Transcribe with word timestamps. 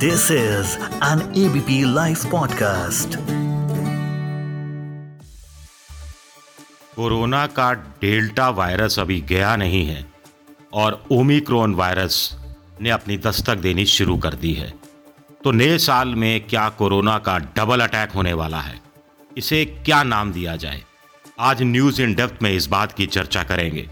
This 0.00 0.30
is 0.30 0.78
an 1.02 1.18
ABP 1.36 1.70
Life 1.84 2.22
podcast. 2.26 3.16
Corona 6.96 7.46
का 7.46 7.72
delta 7.72 8.48
virus 8.48 8.98
अभी 8.98 9.20
गया 9.20 9.56
नहीं 9.56 9.86
है 9.86 10.06
और 10.72 11.04
ओमिक्रॉन 11.10 11.74
वायरस 11.74 12.36
ने 12.80 12.90
अपनी 12.90 13.16
दस्तक 13.16 13.56
देनी 13.56 13.86
शुरू 13.86 14.18
कर 14.18 14.34
दी 14.34 14.52
है। 14.52 14.74
तो 15.44 15.50
नए 15.50 15.78
साल 15.78 16.08
में 16.08 16.46
क्या 16.46 16.68
कोरोना 16.68 17.18
का 17.18 17.38
डबल 17.38 17.80
अटैक 17.80 18.10
होने 18.10 18.32
वाला 18.32 18.60
है? 18.60 18.80
इसे 19.36 19.64
क्या 19.64 20.02
नाम 20.02 20.32
दिया 20.32 20.56
जाए? 20.56 20.82
आज 21.40 21.62
न्यूज़ 21.62 22.02
इन 22.02 22.14
डेप्थ 22.14 22.42
में 22.42 22.50
इस 22.50 22.66
बात 22.66 22.92
की 22.92 23.06
चर्चा 23.06 23.42
करेंगे। 23.42 23.88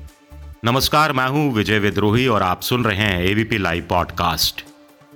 नमस्कार, 0.64 1.12
मैं 1.12 1.29
हूँ 1.29 1.52
विजय 1.52 1.79
विद्रोही 1.79 2.27
और 2.27 2.43
आप 2.43 2.61
सुन 2.61 2.84
रहे 2.84 2.96
हैं 2.96 3.22
एबीपी 3.22 3.59
लाइव 3.59 3.86
पॉडकास्ट 3.90 4.68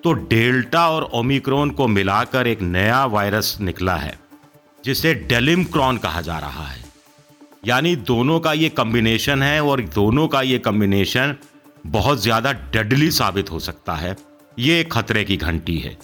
तो 0.04 0.12
डेल्टा 0.12 0.88
और 0.90 1.02
ओमिक्रॉन 1.14 1.70
को 1.70 1.86
मिलाकर 1.88 2.46
एक 2.46 2.62
नया 2.62 3.04
वायरस 3.06 3.56
निकला 3.60 3.96
है, 3.96 4.14
जिसे 4.84 5.14
डेलिमक्रॉन 5.14 5.98
कहा 5.98 6.20
जा 6.20 6.38
रहा 6.38 6.66
है। 6.66 6.80
यानी 7.66 7.94
दोनों 7.96 8.38
का 8.40 8.52
ये 8.52 8.68
कम्बिनेशन 8.70 9.42
है 9.42 9.62
और 9.62 9.80
दोनों 9.94 10.26
का 10.28 10.42
ये 10.42 10.58
कम्बिनेशन 10.60 11.34
बहुत 11.88 12.22
ज़्यादा 12.22 12.52
डेडली 12.52 13.10
साबित 13.10 13.50
हो 13.50 13.58
सकता 13.60 13.94
है। 13.94 14.16
ये 14.56 14.80
एक 14.80 14.92
खतरे 14.92 15.24
की 15.24 15.36
घंटी 15.38 15.78
है, 15.78 15.96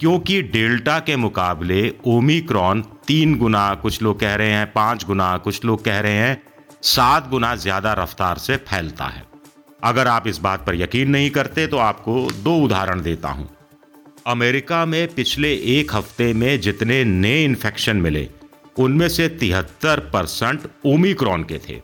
क्योंकि 0.00 0.40
डेल्टा 0.44 0.98
के 1.00 1.16
मुकाबले 1.18 1.92
ओमिक्रॉन 2.06 2.82
तीन 3.06 3.38
गुना 3.38 3.72
कुछ 3.76 4.02
लोग 4.02 4.20
कह 4.20 4.34
रहे 4.34 4.50
हैं, 4.50 4.72
पाँच 4.72 5.04
गुना 5.04 5.36
कुछ 5.38 5.64
लोग 5.64 5.84
कह 5.84 6.00
रहे 6.00 6.16
हैं, 6.16 6.42
सात 6.84 7.28
गुना 7.30 7.54
ज़्यादा 7.56 7.92
रफ्तार 7.94 8.38
से 8.38 8.56
फैलता 8.58 9.06
है। 9.06 9.26
अगर 9.80 10.08
आप 10.08 10.26
इस 10.26 10.38
बात 10.38 10.66
पर 10.66 10.74
यकीन 10.74 11.10
नहीं 11.10 11.30
करते 11.30 11.66
तो 11.66 11.76
आपको 11.78 12.20
दो 12.34 12.56
उदाहरण 12.56 13.02
देता 13.02 13.28
हूँ। 13.28 13.48
अमेरिका 14.26 14.84
में 14.86 15.14
पिछले 15.14 15.52
एक 15.72 15.94
हफ़्ते 15.94 16.32
में 16.32 16.60
जितने 16.60 17.04
नए 17.04 17.44
इन्फेक्शन 17.44 17.96
मिले, 17.96 18.28
उनमें 18.78 19.08
से 19.08 19.28
तिहत्तर 19.28 20.00
परसेंट 20.12 20.68
ओमिक्रॉन 20.86 21.44
के 21.44 21.58
थे। 21.58 21.80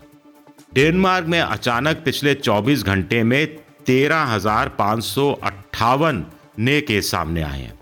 डेनमार्क 0.75 1.27
में 1.27 1.41
अचानक 1.41 2.03
पिछले 2.05 2.35
24 2.35 2.83
घंटे 2.83 3.23
में 3.23 3.47
तेरह 3.87 4.35
नए 6.59 6.81
केस 6.81 7.11
सामने 7.11 7.43
आए 7.43 7.61
हैं। 7.61 7.79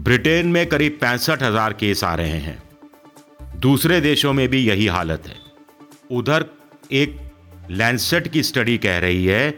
ब्रिटेन 0.00 0.46
में 0.46 0.66
करीब 0.66 0.98
पैंसठ 1.00 1.42
हज़ार 1.42 1.72
केस 1.72 2.04
आ 2.04 2.14
रहे 2.14 2.38
हैं। 2.38 2.62
दूसरे 3.60 4.00
देशों 4.00 4.32
में 4.32 4.48
भी 4.48 4.58
यही 4.58 4.86
हालत 4.86 5.26
है। 5.26 5.36
उधर 6.10 6.44
एक 6.92 7.16
लैंसेट 7.70 8.28
की 8.28 8.42
स्टडी 8.42 8.76
कह 8.78 8.98
रही 8.98 9.24
है 9.26 9.50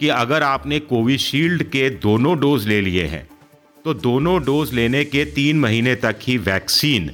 कि 0.00 0.08
अगर 0.08 0.42
आपने 0.42 0.78
कोविशील्ड 0.80 1.62
के 1.62 1.88
दोनों 1.90 2.38
डोज 2.40 2.66
ले 2.68 2.80
लिए 2.80 3.04
हैं 3.06 3.28
तो 3.84 3.94
दोनों 3.94 4.42
डोज 4.44 4.72
लेने 4.72 5.04
के 5.04 5.24
तीन 5.24 5.60
महीने 5.60 5.94
तक 5.94 6.18
ही 6.22 6.36
वैक्सीन 6.38 7.10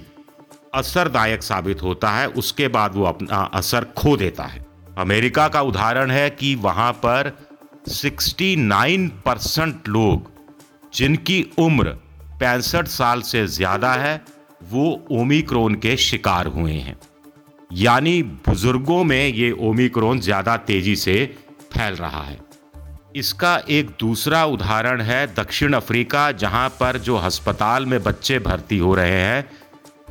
असरदायक 0.74 1.42
साबित 1.42 1.82
होता 1.82 2.10
है, 2.10 2.26
उसके 2.28 2.68
बाद 2.68 2.94
वो 2.94 3.04
अपना 3.04 3.36
असर 3.54 3.84
खो 3.96 4.16
देता 4.16 4.44
है। 4.44 4.64
अमेरिका 4.98 5.48
का 5.48 5.60
उदाहरण 5.62 6.10
है 6.10 6.28
कि 6.30 6.54
वहाँ 6.54 6.92
पर 7.04 7.32
69 7.88 9.08
परसेंट 9.24 9.88
लोग, 9.88 10.30
जिनकी 10.94 11.44
उम्र 11.58 11.88
पैंसठ 12.40 12.88
साल 12.88 13.22
से 13.22 13.46
ज़्यादा 13.48 13.92
है, 13.94 14.20
वो 14.62 15.06
ओमिक्रोन 15.12 15.74
के 15.74 15.96
शिकार 15.96 16.46
हुए 16.46 16.72
हैं। 16.72 16.96
यानी 17.70 18.22
बुज़ुर्गों 18.22 19.02
में 19.04 19.26
ये 19.26 19.50
ओमिक्रोन 19.60 20.20
ज़्यादा 20.20 20.56
तेज़ी 20.58 20.94
से 20.96 21.14
फैल 21.72 21.94
रहा 21.94 22.22
है। 22.22 22.38
इसका 23.16 23.56
एक 23.70 23.90
दूसरा 24.00 24.44
उदाहरण 24.46 25.00
है 25.00 25.26
दक्षिण 25.34 25.72
अफ्रीका, 25.72 26.30
जहाँ 26.32 26.68
पर 26.70 26.98
जो 26.98 27.16
अस्पताल 27.18 27.86
में 27.86 28.02
बच्चे 28.02 28.38
भर्ती 28.38 28.78
हो 28.78 28.94
रहे 28.94 29.10
हैं, 29.12 29.44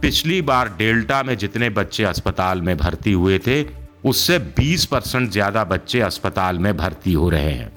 पिछली 0.01 0.41
बार 0.41 0.69
डेल्टा 0.77 1.21
में 1.23 1.35
जितने 1.37 1.69
बच्चे 1.71 2.03
अस्पताल 2.03 2.61
में 2.61 2.75
भर्ती 2.77 3.11
हुए 3.11 3.39
थे, 3.39 3.63
उससे 4.05 4.37
20 4.57 4.85
परसेंट 4.85 5.29
ज़्यादा 5.31 5.63
बच्चे 5.65 6.01
अस्पताल 6.01 6.59
में 6.59 6.75
भर्ती 6.77 7.13
हो 7.13 7.29
रहे 7.29 7.51
हैं। 7.51 7.71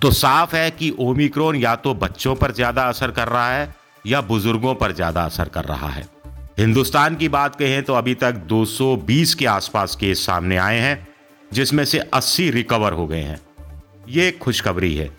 तो 0.00 0.10
साफ़ 0.10 0.56
है 0.56 0.70
कि 0.70 0.90
ओमिक्रोन 1.00 1.56
या 1.56 1.74
तो 1.76 1.94
बच्चों 1.96 2.34
पर 2.36 2.52
ज़्यादा 2.52 2.82
असर 2.82 3.10
कर 3.10 3.28
रहा 3.28 3.50
है 3.50 3.74
या 4.04 4.20
बुज़ुर्गों 4.22 4.74
पर 4.74 4.92
ज़्यादा 4.92 5.24
असर 5.24 5.48
कर 5.48 5.64
रहा 5.64 5.88
है। 5.88 6.06
हिंदुस्तान 6.58 7.16
की 7.16 7.28
बात 7.28 7.56
कहें 7.56 7.82
तो 7.82 7.94
अभी 7.94 8.14
तक 8.14 8.32
220 8.32 9.34
के 9.34 9.46
आसपास 9.46 9.96
केस 9.96 10.26
सामने 10.26 10.56
आए 10.56 10.78
हैं, 10.78 11.08
जिसमें 11.52 11.84
से 11.84 11.98
80 11.98 12.50
रिकवर 12.50 12.92
हो 12.92 13.06
गए 13.06 13.20
हैं। 13.20 13.40
ये 14.08 14.30
खुशखबरी 14.32 14.94
है। 14.94 15.10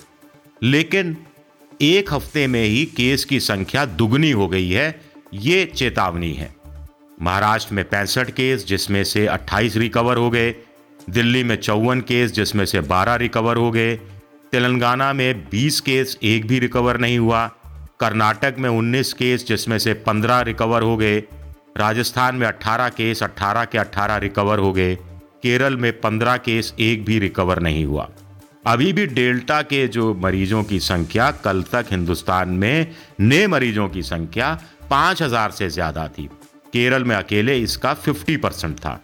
लेकिन 0.63 1.17
एक 1.81 2.13
हफ़्ते 2.13 2.47
में 2.47 2.63
ही 2.63 2.85
केस 2.85 3.25
की 3.25 3.39
संख्या 3.39 3.85
दुगनी 3.85 4.31
हो 4.31 4.47
गई 4.47 4.69
है, 4.69 5.01
ये 5.33 5.65
चेतावनी 5.65 6.33
है। 6.33 6.55
महाराष्ट्र 7.21 7.73
में 7.73 7.89
पैंसठ 7.89 8.31
केस, 8.31 8.65
जिसमें 8.65 9.03
से 9.03 9.27
28 9.27 9.77
रिकवर 9.77 10.17
हो 10.17 10.29
गए, 10.29 10.55
दिल्ली 11.09 11.43
में 11.43 11.55
चौवन 11.55 12.01
केस, 12.01 12.31
जिसमें 12.31 12.65
से 12.65 12.81
12 12.81 13.15
रिकवर 13.15 13.57
हो 13.57 13.71
गए, 13.71 13.95
तेलंगाना 14.51 15.13
में 15.13 15.49
20 15.49 15.81
केस, 15.81 16.17
एक 16.23 16.47
भी 16.47 16.59
रिकवर 16.59 16.97
नहीं 16.97 17.19
हुआ। 17.19 17.51
कर्नाटक 18.01 18.55
में 18.59 18.69
19 18.69 19.13
केस, 19.13 19.45
जिसमें 19.47 19.77
से 19.79 19.93
15 19.93 20.41
रिकवर 20.41 20.81
हो 20.81 20.97
गए। 20.97 21.19
राजस्थान 21.77 22.35
में 22.35 22.47
18 22.47 22.89
केस 22.89 23.23
18 23.23 23.65
के 23.65 23.77
18 23.77 24.17
रिकवर 24.17 24.59
हो 24.59 24.73
गए। 24.73 24.95
केरल 25.43 25.77
में 25.77 25.91
15 26.01 26.37
केस, 26.37 26.73
एक 26.79 27.05
भी 27.05 27.19
रिकवर 27.19 27.59
नहीं 27.59 27.85
हुआ। 27.85 28.09
अभी 28.67 28.91
भी 28.93 29.05
डेल्टा 29.07 29.61
के 29.61 29.87
जो 29.87 30.13
मरीजों 30.13 30.63
की 30.63 30.79
संख्या, 30.79 31.31
कल 31.31 31.63
तक 31.63 31.85
हिंदुस्तान 31.91 32.49
में 32.49 32.87
नए 33.19 33.47
मरीजों 33.47 33.87
की 33.89 34.01
संख्या 34.01 34.53
पाँच 34.89 35.21
हज़ार 35.21 35.51
से 35.51 35.69
ज़्यादा 35.69 36.07
थी। 36.07 36.29
केरल 36.73 37.03
में 37.03 37.15
अकेले 37.15 37.57
इसका 37.57 37.93
50 37.93 38.37
परसेंट 38.37 38.77
था। 38.77 38.99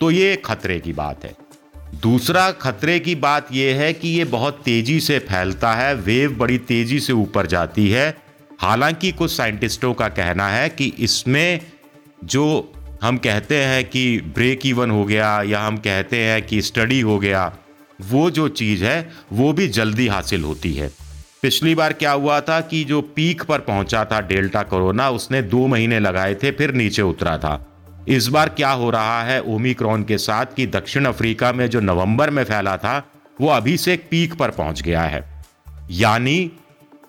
तो 0.00 0.10
ये 0.10 0.36
खतरे 0.36 0.78
की 0.80 0.92
बात 0.92 1.24
है। 1.24 1.34
दूसरा 2.02 2.50
खतरे 2.50 2.98
की 2.98 3.14
बात 3.14 3.48
यह 3.52 3.80
है 3.80 3.92
कि 3.92 4.08
ये 4.08 4.24
बहुत 4.24 4.62
तेज़ी 4.64 5.00
से 5.00 5.18
फैलता 5.18 5.72
है 5.74 5.94
वेव 5.94 6.34
बड़ी 6.34 6.58
तेज़ी 6.58 7.00
से 7.00 7.12
ऊपर 7.12 7.46
जाती 7.46 7.88
है। 7.90 8.21
हालाँकि 8.62 9.12
कुछ 9.12 9.36
साइंटिस्टों 9.36 9.94
का 9.94 10.08
कहना 10.08 10.48
है 10.48 10.68
कि 10.68 10.92
इसमें 10.98 11.60
जो 12.24 12.72
हम 13.02 13.16
कहते 13.16 13.64
हैं 13.64 13.84
कि 13.84 14.20
ब्रेक 14.20 14.66
इवन 14.66 14.90
हो 14.90 15.04
गया 15.04 15.42
या 15.42 15.60
हम 15.60 15.76
कहते 15.76 16.16
हैं 16.16 16.42
कि 16.42 16.62
स्टडी 16.62 17.00
हो 17.00 17.18
गया, 17.18 17.52
वो 18.00 18.30
जो 18.30 18.48
चीज़ 18.48 18.84
है, 18.84 19.12
वो 19.32 19.52
भी 19.52 19.68
जल्दी 19.68 20.08
हासिल 20.08 20.44
होती 20.44 20.72
है। 20.74 20.90
पिछली 21.42 21.74
बार 21.74 21.92
क्या 21.92 22.12
हुआ 22.12 22.40
था 22.40 22.60
कि 22.60 22.84
जो 22.84 23.02
पीक 23.02 23.42
पर 23.42 23.58
पहुँचा 23.58 24.04
था 24.04 24.20
डेल्टा 24.20 24.62
कोरोना, 24.62 25.10
उसने 25.10 25.42
दो 25.42 25.66
महीने 25.66 26.00
लगाए 26.00 26.34
थे, 26.34 26.50
फिर 26.50 26.74
नीचे 26.74 27.02
उतरा 27.02 27.38
था। 27.38 27.66
इस 28.08 28.26
बार 28.26 28.48
क्या 28.48 28.70
हो 28.70 28.90
रहा 28.90 29.22
है 29.22 29.42
ओमिक्रॉन 29.42 30.04
के 30.04 30.18
साथ 30.18 30.46
कि 30.56 30.66
दक्षिण 30.66 31.04
अफ्रीका 31.04 31.52
में 31.52 31.70
जो 31.70 31.80
नवंबर 31.80 32.30
में 32.30 32.44
फैला 32.44 32.76
था, 32.76 33.10
वो 33.40 33.48
अभी 33.48 33.76
से 33.76 33.96
पीक 33.96 34.34
पर 34.34 34.50
पहुँच 34.50 34.82
गया 34.82 35.02
है। 35.02 35.44
यानी 35.90 36.50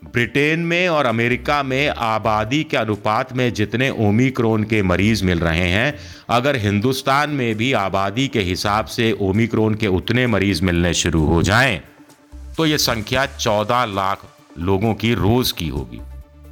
ब्रिटेन 0.03 0.59
में 0.59 0.87
और 0.89 1.05
अमेरिका 1.05 1.61
में 1.63 1.87
आबादी 1.87 2.63
के 2.63 2.77
अनुपात 2.77 3.31
में 3.33 3.53
जितने 3.53 3.89
ओमिक्रोन 3.89 4.63
के 4.63 4.81
मरीज़ 4.83 5.23
मिल 5.25 5.39
रहे 5.39 5.67
हैं, 5.69 5.93
अगर 6.29 6.55
हिंदुस्तान 6.55 7.29
में 7.29 7.55
भी 7.55 7.71
आबादी 7.73 8.27
के 8.27 8.41
हिसाब 8.41 8.85
से 8.85 9.11
ओमिक्रोन 9.21 9.75
के 9.75 9.87
उतने 9.87 10.27
मरीज़ 10.27 10.63
मिलने 10.63 10.93
शुरू 10.93 11.25
हो 11.25 11.41
जाएँ 11.43 11.81
तो 12.57 12.65
ये 12.65 12.77
संख्या 12.77 13.25
14 13.37 13.85
लाख 13.85 14.25
लोगों 14.59 14.93
की 14.93 15.13
रोज 15.13 15.51
की 15.51 15.67
होगी। 15.67 16.01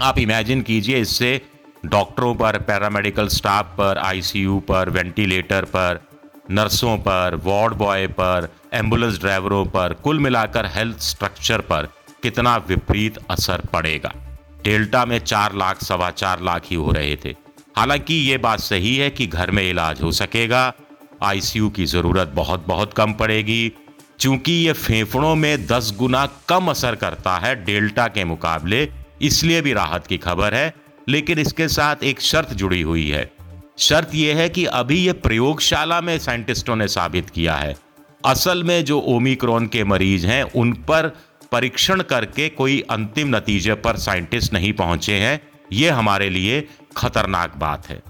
आप 0.02 0.20
इमेजिन 0.20 0.62
कीजिए 0.62 1.00
इससे 1.00 1.40
डॉक्टरों 1.86 2.34
पर 2.36 2.58
पैरामेडिकल 2.60 3.28
स्टाफ 3.28 3.76
पर 3.78 3.98
आईसीयू 3.98 4.60
पर 4.60 4.90
वेंटिलेटर 4.90 5.66
पर, 5.66 6.00
नर्सों 6.52 6.98
पर, 6.98 7.40
वार्ड 7.44 7.74
बॉय 7.74 8.08
पर 8.08 8.50
एंबुलेंस 8.74 9.20
ड्राइवरों 9.20 9.66
पर, 9.66 9.94
कुल 9.94 10.20
मिलाकर 10.20 10.66
हेल्थ 10.66 11.00
स्ट्रक्चर 11.00 11.62
पर 11.62 11.88
कितना 12.24 12.58
विपरीत 12.58 13.18
असर 13.30 13.62
पड़ेगा। 13.74 14.14
डेल्टा 14.64 15.06
में 15.06 15.20
चार 15.20 15.56
लाख, 15.56 15.84
सवा 15.84 16.10
चार 16.12 16.42
लाख 16.42 16.62
ही 16.66 16.76
हो 16.76 16.92
रहे 16.92 17.16
थे। 17.16 17.36
हालाँकि 17.78 18.14
ये 18.14 18.38
बात 18.38 18.60
सही 18.60 18.98
है 18.98 19.10
कि 19.10 19.28
घर 19.28 19.52
में 19.52 19.70
इलाज 19.70 20.02
हो 20.02 20.12
सकेगा। 20.12 20.74
आईसीयू 21.24 21.70
की 21.70 21.86
ज़रूरत 21.86 22.28
बहुत 22.28 22.68
बहुत 22.68 22.94
कम 22.94 23.14
पड़ेगी। 23.14 23.72
चूँकि 24.20 24.52
ये 24.52 24.74
फेफड़ों 24.74 25.36
में 25.36 25.68
दस 25.68 25.94
गुना 25.98 26.30
कम 26.50 26.68
असर 26.68 26.96
करता 26.96 27.38
है 27.38 27.66
डेल्टा 27.66 28.08
के 28.08 28.24
मुकाबले, 28.24 28.90
इसलिए 29.22 29.62
भी 29.62 29.74
राहत 29.74 30.08
की 30.08 30.18
खबर 30.18 30.54
है, 30.54 30.74
लेकिन 31.10 31.40
इसके 31.40 31.68
साथ 31.68 31.96
एक 32.04 32.22
शर्त 32.22 32.54
जुड़ी 32.54 32.82
हुई 32.82 33.10
है। 33.10 33.32
शर्त 33.80 34.16
यह 34.16 34.38
है 34.38 34.50
कि 34.50 34.66
अभी 34.66 34.98
ये 34.98 35.14
प्रयोगशाला 35.14 36.02
में 36.02 36.20
साइंटिस्टों 36.20 36.76
ने 36.76 36.88
साबित 36.88 37.30
किया 37.30 37.56
है। 37.56 37.76
असल 38.26 38.64
में 38.64 38.86
जो 38.86 39.00
ओमिक्रॉन 39.00 39.68
के 39.68 39.84
मरीज़ 39.84 40.28
हैं, 40.28 40.44
उन 40.44 40.74
पर 40.74 41.18
परीक्षण 41.52 42.02
करके 42.02 42.48
कोई 42.50 42.80
अंतिम 42.90 43.36
नतीजे 43.36 43.74
पर 43.76 43.98
साइंटिस्ट 43.98 44.54
नहीं 44.54 44.72
पहुँचे 44.74 45.14
हैं, 45.14 45.40
ये 45.74 45.90
हमारे 45.90 46.30
लिए 46.30 46.62
खतरनाक 46.98 47.56
बात 47.58 47.88
है। 47.88 48.02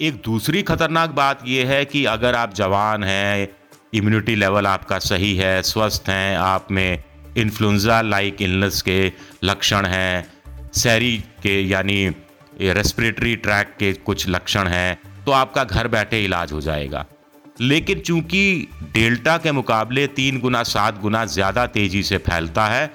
एक 0.00 0.20
दूसरी 0.24 0.62
खतरनाक 0.62 1.10
बात 1.10 1.46
यह 1.46 1.68
है 1.68 1.84
कि 1.84 2.04
अगर 2.04 2.34
आप 2.34 2.54
जवान 2.54 3.04
हैं 3.04 3.48
इम्यूनिटी 3.94 4.34
लेवल 4.34 4.66
आपका 4.66 4.98
सही 5.00 5.34
है, 5.36 5.62
स्वस्थ 5.62 6.08
हैं, 6.08 6.36
आप 6.36 6.70
में 6.70 7.02
इन्फ्लुन्जा 7.36 8.00
लाइक 8.02 8.42
इलनेस 8.42 8.82
के 8.82 9.12
लक्षण 9.44 9.86
हैं, 9.86 10.26
सैरी 10.72 11.16
के 11.42 11.60
यानी 11.62 12.08
रेस्पिरेटरी 12.60 13.36
ट्रैक 13.36 13.74
के 13.78 13.92
कुछ 13.92 14.28
लक्षण 14.28 14.68
हैं 14.68 14.98
तो 15.24 15.32
आपका 15.32 15.64
घर 15.64 15.88
बैठे 15.88 16.24
इलाज 16.24 16.52
हो 16.52 16.60
जाएगा। 16.60 17.04
लेकिन 17.62 18.00
चूँकि 18.00 18.68
डेल्टा 18.94 19.36
के 19.38 19.52
मुकाबले 19.52 20.06
तीन 20.08 20.40
गुना, 20.40 20.62
सात 20.64 21.00
गुना 21.00 21.24
ज़्यादा 21.26 21.66
तेज़ी 21.68 22.02
से 22.02 22.18
फैलता 22.18 22.66
है, 22.66 22.90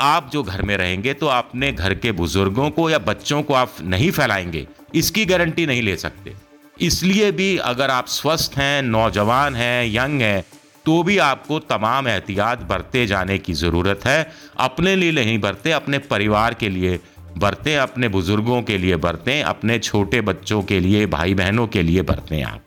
आप 0.00 0.30
जो 0.32 0.42
घर 0.42 0.62
में 0.62 0.76
रहेंगे 0.76 1.12
तो 1.14 1.26
अपने 1.26 1.72
घर 1.72 1.94
के 1.94 2.12
बुज़ुर्गों 2.12 2.68
को 2.70 2.88
या 2.90 2.98
बच्चों 3.00 3.42
को 3.42 3.54
आप 3.54 3.74
नहीं 3.84 4.10
फैलाएँगे। 4.10 4.66
इसकी 4.94 5.24
गारंटी 5.24 5.66
नहीं 5.66 5.82
ले 5.82 5.96
सकते। 5.96 6.34
इसलिए 6.80 7.30
भी 7.32 7.56
अगर 7.58 7.90
आप 7.90 8.06
स्वस्थ 8.08 8.58
हैं, 8.58 8.82
नौजवान 8.84 9.54
हैं, 9.56 9.84
यंग 9.86 10.22
हैं 10.22 10.44
तो 10.86 11.02
भी 11.02 11.16
आपको 11.20 11.58
तमाम 11.60 12.08
एहतियात 12.08 12.62
बरते 12.62 13.06
जाने 13.06 13.38
की 13.38 13.52
ज़रूरत 13.54 14.06
है। 14.06 14.30
अपने 14.58 14.94
लिए 14.96 15.12
नहीं 15.14 15.38
बरते, 15.38 15.72
अपने 15.72 15.98
परिवार 16.06 16.54
के 16.54 16.68
लिए 16.68 16.98
बरतें, 17.38 17.76
अपने 17.76 18.08
बुज़ुर्गों 18.08 18.62
के 18.62 18.78
लिए 18.78 18.96
बरतें, 18.98 19.42
अपने 19.44 19.78
छोटे 19.80 20.20
बच्चों 20.22 20.62
के 20.62 20.80
लिए 20.80 21.06
भाई 21.08 21.34
बहनों 21.34 21.66
के 21.66 21.82
लिए 21.82 22.02
बरतें 22.02 22.42
आप। 22.42 22.64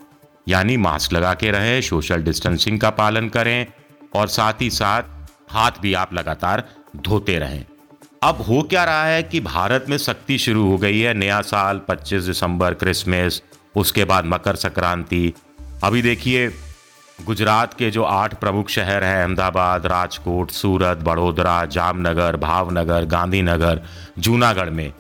यानी 0.48 0.78
मास्क 0.78 1.14
लगा 1.14 1.34
के 1.34 1.52
रहें 1.52 1.82
सोशल 1.82 2.24
डिस्टेंसिंग 2.24 2.80
का 2.80 2.90
पालन 2.90 3.30
करें 3.30 3.66
और 4.16 4.28
साथ 4.28 4.54
ही 4.62 4.70
साथ 4.70 5.04
हाथ 5.50 5.72
भी 5.82 5.94
आप 5.94 6.14
लगातार 6.14 6.64
धोते 6.96 7.40
रहें। 7.40 7.66
अब 8.24 8.42
हो 8.42 8.62
क्या 8.62 8.84
रहा 8.84 9.06
है 9.06 9.24
कि 9.24 9.40
भारत 9.40 9.86
में 9.90 9.98
सख्ती 9.98 10.38
शुरू 10.38 10.68
हो 10.68 10.78
गई 10.78 11.00
है, 11.00 11.14
नया 11.14 11.42
साल 11.42 11.82
25 11.90 12.24
दिसंबर, 12.24 12.74
क्रिसमस, 12.74 13.42
उसके 13.76 14.06
बाद 14.06 14.26
मकर 14.26 14.56
संक्रांति। 14.56 15.34
अभी 15.84 16.02
देखिए, 16.02 16.50
गुजरात 17.26 17.74
के 17.74 17.92
जो 17.92 18.04
आठ 18.04 18.34
प्रमुख 18.34 18.70
शहर 18.70 19.04
हैं, 19.04 19.24
अहमदाबाद, 19.24 19.86
राजकोट, 19.86 20.52
सूरत, 20.52 20.98
बड़ोदरा, 20.98 21.66
जामनगर, 21.66 22.36
भावनगर, 22.36 23.06
गांधीनगर, 23.06 23.82
जूनागढ़ 24.20 24.70
में, 24.70 24.94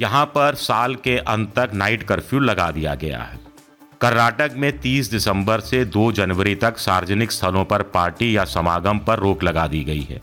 यहाँ 0.00 0.26
पर 0.26 0.54
साल 0.54 0.94
के 0.94 1.18
अंत 1.18 1.58
तक 1.58 1.70
नाइट 1.74 2.02
कर्फ्यू 2.02 2.40
लगा 2.40 2.70
दिया 2.70 2.94
गया 2.94 3.18
है। 3.18 3.47
कर्नाटक 4.00 4.52
में 4.56 4.70
30 4.80 5.10
दिसंबर 5.10 5.60
से 5.60 5.84
2 5.86 6.10
जनवरी 6.12 6.54
तक 6.54 6.78
सार्वजनिक 6.78 7.32
स्थलों 7.32 7.64
पर 7.64 7.82
पार्टी 7.94 8.36
या 8.36 8.44
समागम 8.46 8.98
पर 8.98 9.18
रोक 9.18 9.42
लगा 9.44 9.66
दी 9.66 9.82
गई 9.84 10.02
है। 10.02 10.20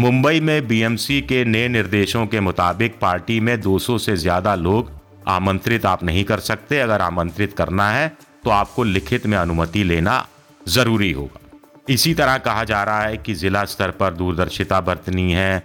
मुंबई 0.00 0.40
में 0.40 0.66
बीएमसी 0.68 1.20
के 1.22 1.44
नए 1.44 1.68
निर्देशों 1.68 2.26
के 2.26 2.40
मुताबिक 2.40 2.98
पार्टी 3.00 3.40
में 3.40 3.60
200 3.60 3.98
से 3.98 4.16
ज़्यादा 4.16 4.54
लोग 4.56 4.90
आमंत्रित 5.28 5.86
आप 5.86 6.02
नहीं 6.04 6.24
कर 6.24 6.40
सकते। 6.40 6.78
अगर 6.80 7.00
आमंत्रित 7.02 7.52
करना 7.52 7.90
है 7.90 8.08
तो 8.44 8.50
आपको 8.50 8.84
लिखित 8.84 9.26
में 9.26 9.36
अनुमति 9.38 9.84
लेना 9.84 10.26
ज़रूरी 10.66 11.10
होगा। 11.12 11.40
इसी 11.88 12.14
तरह 12.14 12.38
कहा 12.38 12.64
जा 12.64 12.82
रहा 12.84 13.02
है 13.02 13.16
कि 13.16 13.34
जिला 13.34 13.64
स्तर 13.66 13.90
पर 13.90 14.14
दूरदर्शिता 14.14 14.80
बरतनी 14.80 15.32
है, 15.32 15.62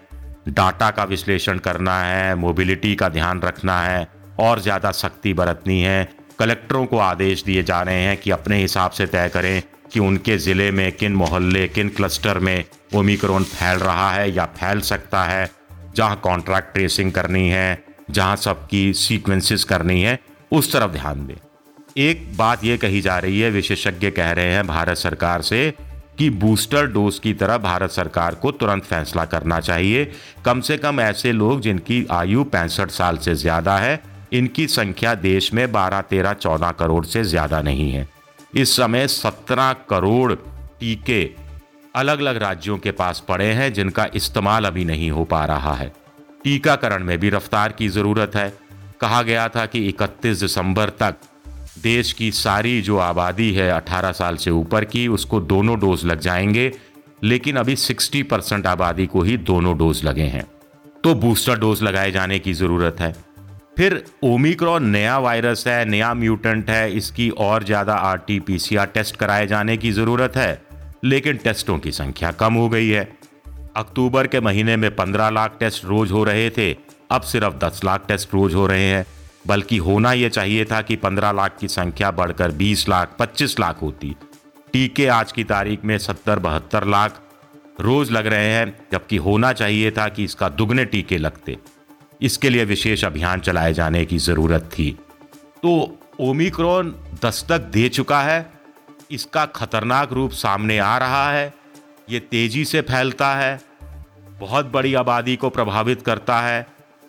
डाटा 0.50 0.89
का 0.92 1.04
विश्लेषण 1.06 1.57
करना 1.60 2.00
है, 2.00 2.36
मोबिलिटी 2.36 2.95
का 2.95 3.10
ध्यान 3.10 3.42
रखना 3.42 3.81
है, 3.81 4.07
और 4.39 4.60
ज़्यादा 4.60 4.92
सख्ती 4.94 5.34
बरतनी 5.34 5.81
है। 5.81 6.17
कलेक्टरों 6.39 6.86
को 6.86 6.98
आदेश 6.98 7.44
दिए 7.44 7.63
जा 7.63 7.81
रहे 7.81 8.01
हैं 8.01 8.18
कि 8.18 8.31
अपने 8.31 8.62
हिसाब 8.62 8.92
से 8.92 9.06
तय 9.06 9.30
करें 9.30 9.63
कि 9.94 10.00
उनके 10.00 10.38
ज़िले 10.38 10.72
में 10.72 10.92
किन 10.92 11.16
मोहल्ले, 11.16 11.68
किन 11.68 11.89
क्लस्टर 11.89 12.39
में 12.39 12.63
ओमिक्रोन 12.95 13.44
फैल 13.44 13.80
रहा 13.80 14.12
है 14.12 14.31
या 14.31 14.45
फैल 14.57 14.81
सकता 14.81 15.24
है, 15.24 15.50
जहाँ 15.95 16.19
कॉन्ट्रैक्ट 16.24 16.74
ट्रेसिंग 16.74 17.12
करनी 17.12 17.48
है, 17.50 17.84
जहाँ 18.12 18.36
सबकी 18.36 18.94
सीक्वेंसेस 18.94 19.63
करनी 19.63 20.01
है, 20.01 20.19
उस 20.51 20.72
तरफ़ 20.74 20.92
ध्यान 20.92 21.25
दें। 21.28 21.36
एक 21.98 22.28
बात 22.38 22.63
यह 22.63 22.78
कही 22.78 23.01
जा 23.01 23.18
रही 23.19 23.39
है, 23.39 23.50
विशेषज्ञ 23.51 24.10
कह 24.12 24.31
रहे 24.31 24.54
हैं 24.54 24.66
भारत 24.68 24.98
सरकार 24.98 25.42
से 25.42 25.74
कि 26.18 26.30
बूस्टर 26.30 26.86
डोज 26.88 27.18
की 27.19 27.34
तरह 27.34 27.57
भारत 27.57 27.92
सरकार 27.92 28.36
को 28.36 28.51
तुरंत 28.51 28.84
फैसला 28.84 29.25
करना 29.25 29.60
चाहिए। 29.60 30.06
कम 30.45 30.62
से 30.62 30.78
कम 30.78 31.00
ऐसे 31.01 31.31
लोग 31.31 31.62
जिनकी 31.62 32.06
आयु 32.12 32.44
पैंसठ 32.44 32.92
साल 32.92 33.18
से 33.18 33.36
ज़्यादा 33.36 33.78
है 33.78 34.00
इनकी 34.33 34.68
संख्या 34.68 35.15
देश 35.15 35.53
में 35.53 35.71
बारह, 35.71 36.01
तेरह, 36.01 36.33
चौदह 36.33 36.71
करोड़ 36.71 37.06
से 37.06 37.24
ज़्यादा 37.24 37.62
नहीं 37.62 37.91
है। 37.91 38.07
इस 38.56 38.75
समय 38.75 39.07
सत्रह 39.07 39.74
करोड़ 39.74 40.33
टीके 40.79 41.31
अलग 41.95 42.19
अलग 42.19 42.38
राज्यों 42.38 42.77
के 42.77 42.91
पास 42.91 43.24
पड़े 43.27 43.45
हैं, 43.45 43.74
जिनका 43.74 44.07
इस्तेमाल 44.15 44.65
अभी 44.65 44.85
नहीं 44.85 45.12
हो 45.12 45.24
पा 45.24 45.45
रहा 45.45 45.74
है। 45.74 45.94
टीकाकरण 46.44 47.03
में 47.03 47.18
भी 47.18 47.29
रफ्तार 47.29 47.71
की 47.71 47.89
ज़रूरत 47.89 48.31
है। 48.35 48.53
कहा 49.01 49.21
गया 49.21 49.50
था 49.50 49.65
कि 49.65 49.88
31 49.88 50.39
दिसंबर 50.39 50.89
तक 50.89 51.15
देश 51.83 52.13
की 52.13 52.31
सारी 52.31 52.81
जो 52.81 52.97
आबादी 52.97 53.53
है 53.53 53.71
18 53.71 54.12
साल 54.12 54.35
से 54.35 54.51
ऊपर 54.51 54.85
की, 54.85 55.07
उसको 55.07 55.39
दोनों 55.39 55.79
डोज 55.79 56.06
लग 56.06 56.19
जाएँगे, 56.19 56.71
लेकिन 57.24 57.56
अभी 57.56 57.75
60 57.75 58.24
परसेंट 58.24 58.68
आबादी 58.68 59.06
को 59.06 59.21
ही 59.21 59.38
दोनों 59.38 59.77
डोज 59.77 60.03
लगे 60.03 60.24
हैं। 60.24 60.47
तो 61.03 61.15
बूस्टर 61.15 61.59
डोज 61.59 61.83
लगाए 61.83 62.12
जाने 62.12 62.39
की 62.39 62.53
ज़रूरत 62.53 62.95
है। 63.00 63.26
फिर 63.77 64.03
ओमिक्रॉन 64.24 64.85
नया 64.85 65.18
वायरस 65.19 65.63
है, 65.68 65.85
नया 65.85 66.13
म्यूटेंट 66.13 66.69
है, 66.69 66.91
इसकी 66.91 67.29
और 67.29 67.63
ज़्यादा 67.63 67.94
R 67.95 68.18
T 68.18 68.39
P 68.39 68.57
C 68.59 68.75
R 68.75 68.85
test 68.85 69.15
कराए 69.15 69.45
जाने 69.47 69.75
की 69.77 69.91
ज़रूरत 69.91 70.38
है, 70.38 70.62
लेकिन 71.03 71.38
टेस्टों 71.38 71.77
की 71.79 71.91
संख्या 71.91 72.31
कम 72.31 72.53
हो 72.53 72.69
गई 72.69 72.88
है। 72.89 73.03
अक्टूबर 73.75 74.27
के 74.27 74.39
महीने 74.39 74.75
में 74.75 74.89
पंद्रह 74.95 75.29
लाख 75.29 75.57
टेस्ट 75.59 75.85
रोज 75.85 76.12
हो 76.12 76.24
रहे 76.24 76.50
थे, 76.50 76.71
अब 77.12 77.21
सिर्फ़ 77.24 77.57
दस 77.57 77.81
लाख 77.85 78.06
टेस्ट 78.07 78.33
रोज 78.33 78.56
हो 78.56 78.65
रहे 78.68 78.83
हैं। 78.83 79.06
बल्कि 79.47 79.77
होना 79.77 80.13
यह 80.13 80.29
चाहिए 80.29 80.65
था 80.65 80.81
कि 80.81 80.95
पंद्रह 80.95 81.31
लाख 81.31 81.57
की 81.59 81.68
संख्या 81.68 82.12
बढ़कर 82.13 82.51
बीस 82.53 82.88
लाख, 82.89 83.15
पच्चीस 83.19 83.59
लाख 83.59 83.81
होती। 83.81 84.15
टीके 84.74 85.07
आज 85.12 85.31
की 85.31 85.44
तारीख 85.45 85.85
में 85.85 85.97
सत्तर, 86.00 86.39
बहत्तर 86.39 86.88
लाख 86.88 87.21
रोज 87.81 88.12
लग 88.12 88.27
रहे 88.27 88.51
हैं, 88.51 88.75
जबकि 88.91 89.18
होना 89.18 89.53
चाहिए 89.53 89.91
था 89.91 90.07
कि 90.09 90.24
इसका 90.24 90.50
दुगने 90.50 90.85
टीके 90.85 91.18
लगते। 91.18 91.57
इसके 92.22 92.50
लिए 92.50 92.66
विशेष 92.66 93.06
अभियान 93.06 93.40
चलाए 93.40 93.74
जाने 93.74 94.06
की 94.06 94.18
ज़रूरत 94.18 94.69
थी। 94.80 95.00
तो 95.64 96.00
ओमिक्रॉन 96.19 96.96
दस्तक 97.25 97.60
दे 97.60 97.90
चुका 97.90 98.22
है। 98.22 98.52
इसका 99.12 99.46
खतरनाक 99.46 100.14
रूप 100.14 100.31
सामने 100.31 100.78
आ 100.78 100.98
रहा 100.98 101.31
है। 101.31 101.54
ये 102.10 102.19
तेज़ी 102.19 102.66
से 102.66 102.81
फैलता 102.81 103.36
है। 103.36 103.62
बहुत 104.40 104.66
बड़ी 104.66 104.94
आबादी 104.94 105.36
को 105.36 105.50
प्रभावित 105.50 106.02
करता 106.02 106.40
है। 106.40 106.68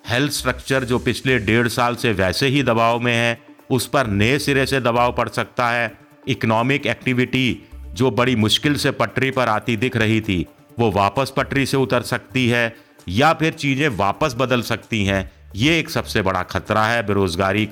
हेल्थ 0.08 0.32
स्ट्रक्चर 0.32 0.84
जो 0.84 0.98
पिछले 0.98 1.38
डेढ़ 1.38 1.68
साल 1.68 1.94
से 1.94 2.12
वैसे 2.12 2.46
ही 2.46 2.62
दबाव 2.62 3.00
में 3.00 3.14
है, 3.14 3.42
उस 3.70 3.86
पर 3.86 4.06
नए 4.06 4.38
सिरे 4.38 4.66
से 4.66 4.80
दबाव 4.80 5.12
पड़ 5.12 5.28
सकता 5.28 5.70
है। 5.70 5.98
इकोनॉमिक 6.28 6.86
एक्टिविटी 6.86 7.68
जो 7.74 8.10
बड़ी 8.10 8.36
मुश्किल 8.36 8.74
से 8.76 8.90
पटरी 8.90 9.30
पर 9.30 9.48
आती 9.48 9.76
दिख 9.76 9.96
रही 9.96 10.20
थी। 10.20 10.46
वो 10.78 10.90
वापस 10.92 11.32
पटरी 11.36 11.66
से 11.66 11.76
उतर 11.76 12.02
सकती 12.04 12.46
है 12.48 12.74
या 13.10 13.32
फिर 13.32 13.52
चीज़ें 13.54 13.88
वापस 13.88 14.34
बदल 14.38 14.62
सकती 14.62 15.04
हैं, 15.04 15.30
ये 15.56 15.78
एक 15.78 15.90
सबसे 15.90 16.22
बड़ा 16.22 16.42
खतरा 16.44 16.84
है। 16.84 17.06
बेरोज़गारी 17.06 17.68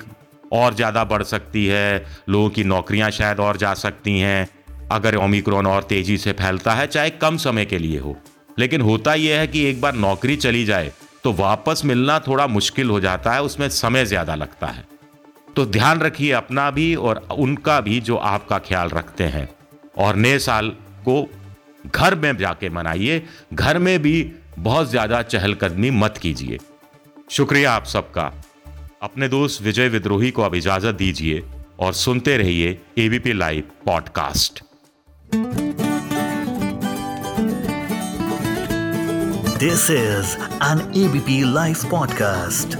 और 0.53 0.73
ज़्यादा 0.73 1.03
बढ़ 1.05 1.23
सकती 1.25 1.65
है, 1.65 2.05
लोगों 2.29 2.49
की 2.49 2.63
नौकरियाँ 2.65 3.09
शायद 3.11 3.39
और 3.39 3.57
जा 3.57 3.73
सकती 3.75 4.19
हैं। 4.19 4.47
अगर 4.91 5.15
ओमिक्रॉन 5.17 5.67
और 5.67 5.83
तेज़ी 5.83 6.17
से 6.17 6.31
फैलता 6.33 6.73
है, 6.73 6.87
चाहे 6.87 7.09
कम 7.11 7.37
समय 7.39 7.65
के 7.65 7.77
लिए 7.79 7.99
हो। 7.99 8.15
लेकिन 8.59 8.81
होता 8.81 9.13
यह 9.15 9.39
है 9.39 9.47
कि 9.47 9.63
एक 9.65 9.81
बार 9.81 9.95
नौकरी 9.95 10.35
चली 10.37 10.65
जाए 10.65 10.91
तो 11.23 11.31
वापस 11.33 11.81
मिलना 11.85 12.17
थोड़ा 12.19 12.45
मुश्किल 12.49 12.89
हो 12.89 12.99
जाता 12.99 13.31
है, 13.31 13.41
उसमें 13.41 13.67
समय 13.69 14.05
ज़्यादा 14.05 14.35
लगता 14.35 14.67
है। 14.67 14.85
तो 15.55 15.65
ध्यान 15.67 15.99
रखिए 16.01 16.31
अपना 16.33 16.69
भी 16.71 16.93
और 16.95 17.27
उनका 17.31 17.79
भी 17.81 17.99
जो 18.01 18.15
आपका 18.17 18.57
ख्याल 18.59 18.89
रखते 18.89 19.23
हैं। 19.25 19.47
और 19.97 20.15
नए 20.15 20.39
साल 20.39 20.69
को 21.01 21.21
घर 21.95 22.15
में 22.15 22.37
जाके 22.37 22.69
मनाइए, 22.69 23.23
घर 23.53 23.77
में 23.77 24.01
भी 24.01 24.31
बहुत 24.59 24.89
ज़्यादा 24.89 25.21
चहलकदमी 25.21 25.91
मत 25.91 26.17
कीजिए। 26.21 26.57
शुक्रिया 27.31 27.71
आप 27.71 27.85
सबका। 27.85 28.31
अपने 29.03 29.27
दोस्त 29.27 29.61
विजय 29.61 29.87
विद्रोही 29.87 30.31
को 30.31 30.41
अब 30.41 30.55
इजाज़त 30.55 30.95
दीजिए 30.95 31.43
और 31.79 31.93
सुनते 31.93 32.37
रहिए 32.37 32.79
ABP 32.97 33.33
live 33.33 33.63
podcast 33.85 34.63
this 39.59 39.89
is 39.91 40.35
an 40.63 40.91
ABP 40.97 41.41
live 41.53 41.75
podcast 41.91 42.77